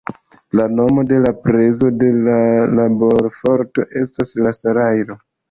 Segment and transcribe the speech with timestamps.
[0.59, 2.39] La nomo de la prezo de la
[2.79, 5.21] laborforto estas la salajro.